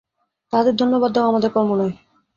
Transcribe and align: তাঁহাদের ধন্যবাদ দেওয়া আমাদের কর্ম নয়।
তাঁহাদের 0.53 0.75
ধন্যবাদ 0.75 1.11
দেওয়া 1.11 1.29
আমাদের 1.29 1.49
কর্ম 1.51 1.71
নয়। 1.75 1.93